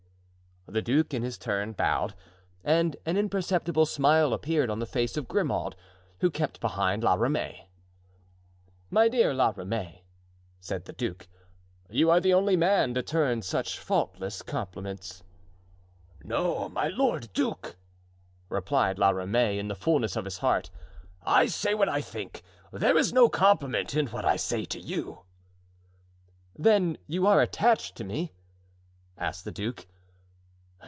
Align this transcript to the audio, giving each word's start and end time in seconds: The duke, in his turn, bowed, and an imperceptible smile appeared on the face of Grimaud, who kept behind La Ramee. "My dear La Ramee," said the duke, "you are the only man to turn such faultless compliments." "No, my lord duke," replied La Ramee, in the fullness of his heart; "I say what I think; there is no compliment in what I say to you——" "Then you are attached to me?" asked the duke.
The 0.67 0.81
duke, 0.81 1.13
in 1.13 1.21
his 1.21 1.37
turn, 1.37 1.73
bowed, 1.73 2.13
and 2.63 2.95
an 3.05 3.17
imperceptible 3.17 3.85
smile 3.85 4.31
appeared 4.31 4.69
on 4.69 4.79
the 4.79 4.85
face 4.85 5.17
of 5.17 5.27
Grimaud, 5.27 5.75
who 6.19 6.29
kept 6.31 6.61
behind 6.61 7.03
La 7.03 7.15
Ramee. 7.15 7.67
"My 8.89 9.09
dear 9.09 9.33
La 9.33 9.51
Ramee," 9.53 10.05
said 10.61 10.85
the 10.85 10.93
duke, 10.93 11.27
"you 11.89 12.09
are 12.09 12.21
the 12.21 12.33
only 12.33 12.55
man 12.55 12.93
to 12.93 13.01
turn 13.03 13.41
such 13.41 13.79
faultless 13.79 14.41
compliments." 14.43 15.23
"No, 16.23 16.69
my 16.69 16.87
lord 16.87 17.33
duke," 17.33 17.75
replied 18.47 18.97
La 18.97 19.09
Ramee, 19.09 19.59
in 19.59 19.67
the 19.67 19.75
fullness 19.75 20.15
of 20.15 20.23
his 20.23 20.37
heart; 20.37 20.69
"I 21.23 21.47
say 21.47 21.73
what 21.73 21.89
I 21.89 21.99
think; 21.99 22.43
there 22.71 22.97
is 22.97 23.11
no 23.11 23.27
compliment 23.27 23.93
in 23.93 24.07
what 24.07 24.23
I 24.23 24.37
say 24.37 24.63
to 24.65 24.79
you——" 24.79 25.23
"Then 26.55 26.97
you 27.07 27.27
are 27.27 27.41
attached 27.41 27.97
to 27.97 28.05
me?" 28.05 28.31
asked 29.17 29.43
the 29.43 29.51
duke. 29.51 29.85